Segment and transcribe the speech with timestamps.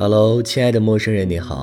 [0.00, 1.60] Hello，亲爱的陌生人，你好。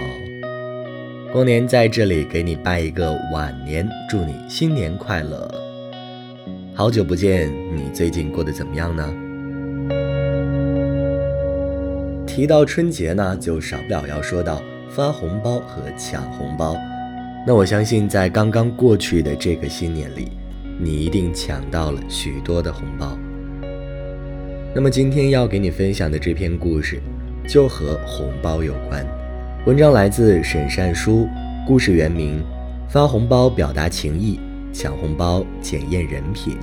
[1.32, 5.50] 光年在这里给你拜一个晚年，祝你新年快乐。
[6.74, 9.14] 好久不见，你最近过得怎么样呢？
[12.28, 16.76] 提到春节呢，就少不了要说到发红包和抢红包。
[17.48, 20.28] 那我相信，在刚刚过去的这个新年里，
[20.78, 23.18] 你一定抢到了许多的红包。
[24.74, 27.02] 那么今天要给你分享的这篇故事，
[27.48, 29.06] 就和红包有关。
[29.66, 31.28] 文章来自沈善书，
[31.66, 32.44] 故事原名：
[32.88, 34.40] 发红包表达情谊，
[34.74, 36.58] 抢红包检验人品。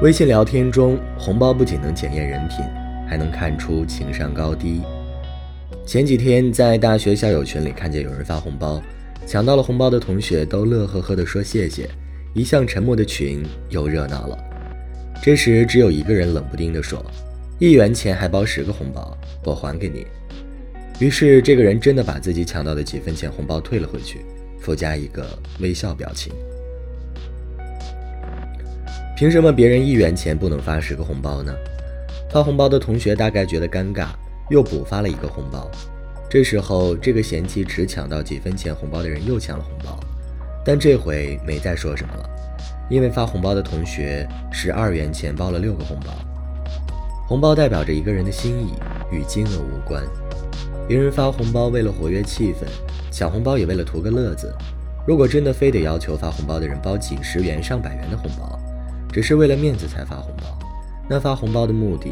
[0.00, 2.64] 微信聊天中，红包不仅能检验人品，
[3.08, 4.82] 还能看出情商高低。
[5.84, 8.80] 前几天在大学校友群里看见有人发红包，
[9.26, 11.88] 抢到了红包的同学都乐呵呵地说谢谢。
[12.34, 14.38] 一向沉默的群又热闹了。
[15.28, 17.04] 这时，只有一个人冷不丁地说
[17.60, 20.06] ：“一元钱还包十个红包，我还给你。”
[21.00, 24.24] 于是，这个人真的把自己抢到的几分钱红包退了回去，
[24.58, 26.32] 附加一个微笑表情。
[29.18, 31.54] 凭什么别人一元钱不能发十个红包呢？
[32.30, 34.06] 发红包的同学大概觉得尴尬，
[34.48, 35.70] 又补发了一个红包。
[36.30, 40.00] 这时候，这个嫌弃只抢到几分钱红包的人又抢了红包。
[40.64, 42.30] 但这回没再说什么了，
[42.88, 46.12] 因为发红包的同学十二元钱包了六个红包。
[47.26, 48.72] 红包代表着一个人的心意，
[49.10, 50.02] 与金额无关。
[50.86, 52.64] 别人发红包为了活跃气氛，
[53.10, 54.54] 抢红包也为了图个乐子。
[55.06, 58.58] 如果真的非得要求发红包的人包几十元、上百元的红包，
[59.12, 60.58] 只是为了面子才发红包，
[61.08, 62.10] 那发红包的目的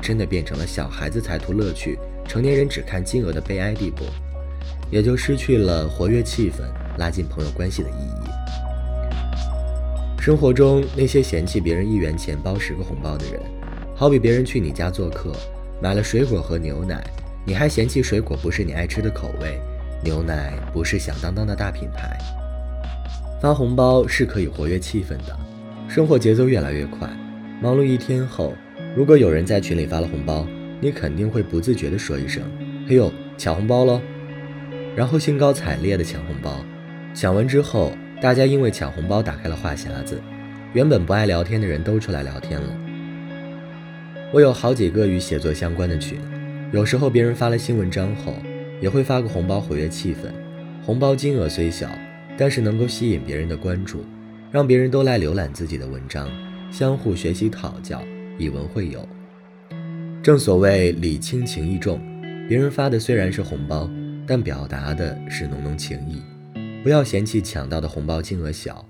[0.00, 4.04] 真的变成了小孩子才图乐趣，成年人只看金额的悲哀地步，
[4.90, 6.62] 也就失去了活跃气氛。
[6.98, 8.23] 拉近朋友关系的意义。
[10.24, 13.38] 生活中那些嫌弃别人一元钱包十个红包的人，
[13.94, 15.30] 好比别人去你家做客，
[15.82, 17.04] 买了水果和牛奶，
[17.44, 19.60] 你还嫌弃水果不是你爱吃的口味，
[20.02, 22.18] 牛奶不是响当当的大品牌。
[23.38, 25.38] 发红包是可以活跃气氛的，
[25.88, 27.06] 生活节奏越来越快，
[27.60, 28.54] 忙碌一天后，
[28.96, 30.46] 如果有人在群里发了红包，
[30.80, 32.42] 你肯定会不自觉地说一声
[32.88, 34.00] ：“嘿呦，抢红包喽！”
[34.96, 36.64] 然后兴高采烈地抢红包。
[37.12, 37.92] 抢完之后，
[38.24, 40.18] 大家因为抢红包打开了话匣子，
[40.72, 42.74] 原本不爱聊天的人都出来聊天了。
[44.32, 46.18] 我有好几个与写作相关的群，
[46.72, 48.32] 有时候别人发了新文章后，
[48.80, 50.32] 也会发个红包活跃气氛。
[50.82, 51.90] 红包金额虽小，
[52.38, 54.02] 但是能够吸引别人的关注，
[54.50, 56.26] 让别人都来浏览自己的文章，
[56.70, 58.02] 相互学习讨教，
[58.38, 59.06] 以文会友。
[60.22, 62.00] 正所谓礼轻情意重，
[62.48, 63.86] 别人发的虽然是红包，
[64.26, 66.22] 但表达的是浓浓情谊。
[66.84, 68.86] 不要嫌弃抢到的红包金额小，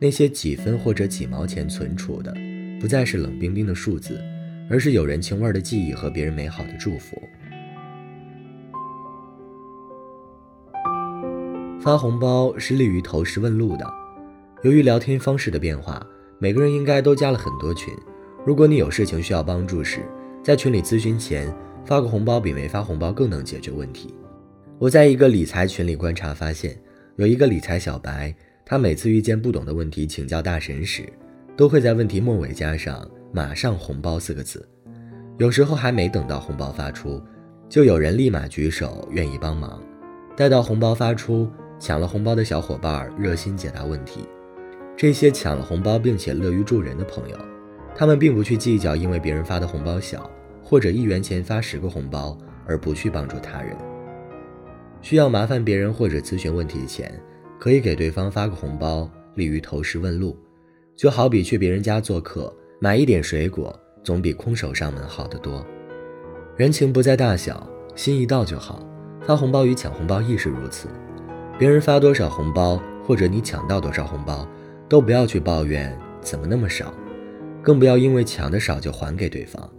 [0.00, 2.34] 那些几分或者几毛钱存储的，
[2.80, 4.20] 不再是冷冰冰的数字，
[4.68, 7.22] 而是有人情味的记忆和别人美好的祝福。
[11.80, 13.88] 发红包是利于投石问路的。
[14.64, 16.04] 由于聊天方式的变化，
[16.40, 17.94] 每个人应该都加了很多群。
[18.44, 20.00] 如果你有事情需要帮助时，
[20.42, 24.12] 在群里咨询前发个红包，比没发红包更能解决问题。
[24.80, 26.76] 我在一个理财群里观察发现。
[27.16, 31.10] 有一个理财小白，他每次遇见不懂的问题请教大神时，
[31.56, 34.68] 都会在问题末尾加上“马上红包”四个字。
[35.38, 37.18] 有时候还没等到红包发出，
[37.70, 39.82] 就有人立马举手愿意帮忙。
[40.36, 41.50] 待到红包发出，
[41.80, 44.20] 抢了红包的小伙伴热心解答问题。
[44.94, 47.38] 这些抢了红包并且乐于助人的朋友，
[47.94, 50.30] 他们并不去计较因为别人发的红包小，
[50.62, 53.74] 或者一元钱发十个红包而不去帮助他人。
[55.06, 57.14] 需要麻烦别人或者咨询问题前，
[57.60, 60.36] 可以给对方发个红包，利于投石问路。
[60.96, 63.72] 就好比去别人家做客，买一点水果，
[64.02, 65.64] 总比空手上门好得多。
[66.56, 68.84] 人情不在大小，心意到就好。
[69.24, 70.88] 发红包与抢红包亦是如此。
[71.56, 74.44] 别人发多少红包，或者你抢到多少红包，
[74.88, 76.92] 都不要去抱怨怎么那么少，
[77.62, 79.72] 更不要因为抢的少就还给对方，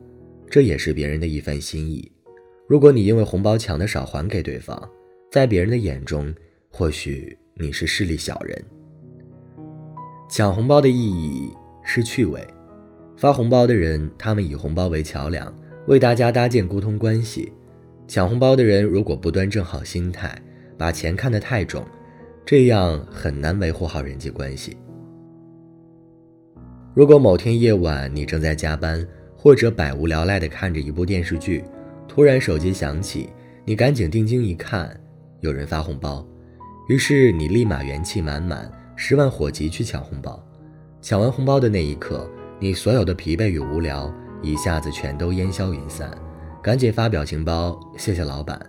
[0.50, 2.09] 这也是别人的一番心意。
[2.65, 4.89] 如果你因为红包抢的少还给对方，
[5.29, 6.33] 在别人的眼中，
[6.69, 8.63] 或许你是势利小人。
[10.29, 11.51] 抢红包的意义
[11.83, 12.45] 是趣味，
[13.18, 15.53] 发红包的人，他们以红包为桥梁，
[15.88, 17.51] 为大家搭建沟通关系。
[18.07, 20.41] 抢红包的人如果不端正好心态，
[20.77, 21.85] 把钱看得太重，
[22.45, 24.77] 这样很难维护好人际关系。
[26.94, 31.65] 如果某天夜晚你正在加班，或者百无聊赖地看着一部电视剧，
[32.07, 33.30] 突然手机响起，
[33.65, 34.97] 你赶紧定睛一看。
[35.41, 36.25] 有人发红包，
[36.87, 40.43] 于是你立马元气满满，十万火急去抢红包。
[41.01, 42.29] 抢完红包的那一刻，
[42.59, 44.11] 你所有的疲惫与无聊
[44.41, 46.09] 一下子全都烟消云散，
[46.61, 48.59] 赶紧发表情包，谢谢老板。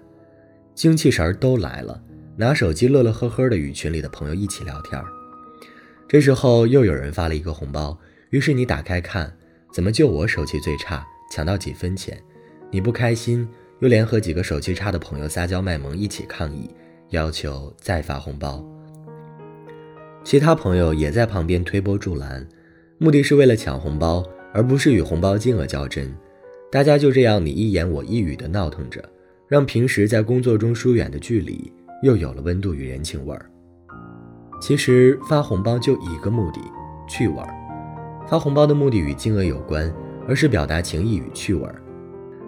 [0.74, 2.00] 精气神儿都来了，
[2.36, 5.02] 拿手机乐乐呵呵的与群里的朋友一起聊天。
[6.06, 7.98] 这时候又有人发了一个红包，
[8.30, 9.34] 于是你打开看，
[9.72, 12.22] 怎么就我手气最差，抢到几分钱？
[12.70, 13.48] 你不开心，
[13.80, 16.68] 又联合几个手气差的朋友撒娇卖萌，一起抗议，
[17.10, 18.64] 要求再发红包。
[20.24, 22.46] 其他朋友也在旁边推波助澜，
[22.98, 24.22] 目的是为了抢红包，
[24.52, 26.12] 而不是与红包金额较真。
[26.70, 29.02] 大家就这样你一言我一语的闹腾着，
[29.46, 31.72] 让平时在工作中疏远的距离
[32.02, 33.48] 又有了温度与人情味儿。
[34.60, 36.60] 其实发红包就一个目的，
[37.08, 37.48] 趣味儿。
[38.26, 39.90] 发红包的目的与金额有关，
[40.26, 41.80] 而是表达情谊与趣味儿，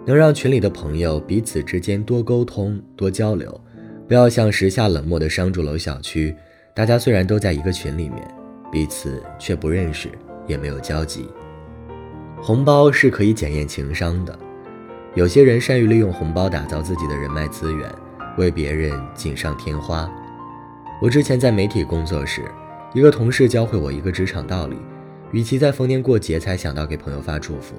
[0.03, 3.61] 能让群里的朋友彼此之间多沟通、多交流，
[4.07, 6.35] 不要像时下冷漠的商住楼小区，
[6.73, 8.27] 大家虽然都在一个群里面，
[8.71, 10.09] 彼此却不认识，
[10.47, 11.27] 也没有交集。
[12.41, 14.37] 红包是可以检验情商的，
[15.13, 17.87] 有些人善于利用红包打造自己的人脉资源，
[18.39, 20.11] 为别人锦上添花。
[20.99, 22.41] 我之前在媒体工作时，
[22.95, 24.77] 一个同事教会我一个职场道理：，
[25.31, 27.75] 与其在逢年过节才想到给朋友发祝福，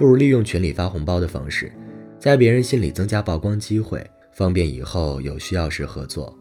[0.00, 1.70] 不如利用群里发红包的方式，
[2.18, 4.02] 在别人心里增加曝光机会，
[4.32, 6.34] 方便以后有需要时合作。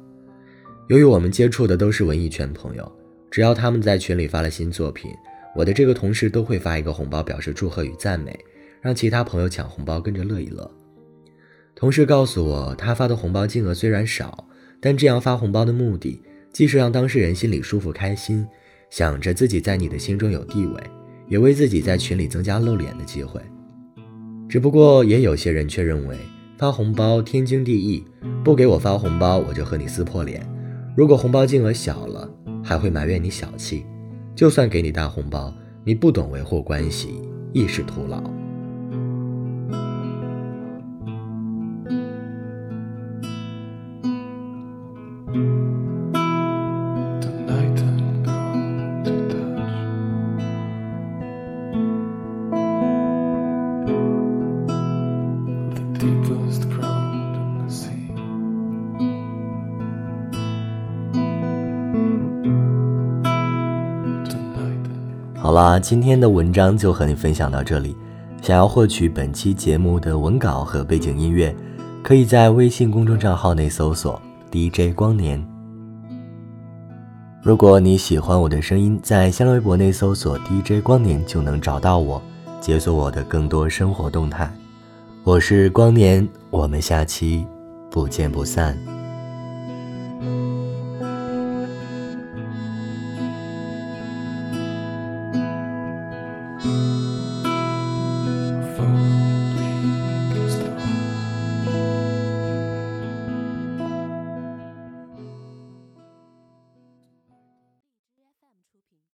[0.87, 2.89] 由于我们接触的都是文艺圈朋友，
[3.29, 5.11] 只要他们在群里发了新作品，
[5.57, 8.33] 我的这个同事都会发一个红包表示祝贺与赞美，
[8.79, 10.71] 让其他朋友抢红包跟着乐一乐。
[11.75, 14.47] 同事告诉我，他发的红包金额虽然少。
[14.79, 16.23] 但这样发红包的目的，
[16.53, 18.47] 既是让当事人心里舒服开心，
[18.89, 20.81] 想着自己在你的心中有地位，
[21.29, 23.39] 也为自己在群里增加露脸的机会。
[24.49, 26.17] 只不过，也有些人却认为
[26.57, 28.03] 发红包天经地义，
[28.43, 30.45] 不给我发红包我就和你撕破脸。
[30.97, 32.29] 如果红包金额小了，
[32.63, 33.85] 还会埋怨你小气。
[34.35, 35.53] 就算给你大红包，
[35.83, 37.21] 你不懂维护关系，
[37.53, 38.38] 亦是徒劳。
[65.49, 67.97] 好啦，今天的文章就和你分享到这里。
[68.39, 71.55] 想要获取本期节目的文稿和背景音乐，
[72.03, 75.43] 可以在微信公众账号内搜索 “DJ 光年”。
[77.41, 82.21] 如果你喜欢我的声音，在新浪微博内搜索 “DJ 光年”就能找到我，
[82.61, 84.53] 解锁我的更多生活动态。
[85.23, 87.43] 我是光年，我们下期
[87.89, 88.77] 不见不散。